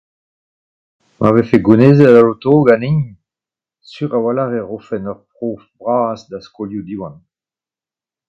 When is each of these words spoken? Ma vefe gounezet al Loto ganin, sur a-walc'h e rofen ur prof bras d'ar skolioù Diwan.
Ma 1.19 1.29
vefe 1.35 1.57
gounezet 1.65 2.15
al 2.19 2.25
Loto 2.27 2.53
ganin, 2.67 2.97
sur 3.91 4.09
a-walc'h 4.17 4.57
e 4.59 4.61
rofen 4.63 5.09
ur 5.11 5.19
prof 5.31 5.61
bras 5.79 6.19
d'ar 6.29 6.43
skolioù 6.47 6.83
Diwan. 6.87 7.15